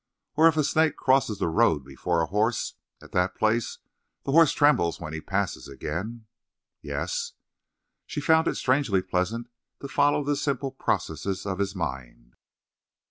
"Or 0.35 0.47
if 0.47 0.57
a 0.57 0.63
snake 0.63 0.95
crosses 0.97 1.37
the 1.37 1.47
road 1.47 1.85
before 1.85 2.23
a 2.23 2.25
horse, 2.25 2.73
at 3.03 3.11
that 3.11 3.35
place 3.35 3.77
the 4.23 4.31
horse 4.31 4.51
trembles 4.51 4.99
when 4.99 5.13
he 5.13 5.21
passes 5.21 5.67
again." 5.67 6.25
"Yes." 6.81 7.33
She 8.07 8.19
found 8.19 8.47
it 8.47 8.55
strangely 8.55 9.03
pleasant 9.03 9.51
to 9.79 9.87
follow 9.87 10.23
the 10.23 10.35
simple 10.35 10.71
processes 10.71 11.45
of 11.45 11.59
his 11.59 11.75
mind. 11.75 12.33